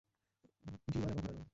[0.87, 1.43] V1, এবং ঘোরানো।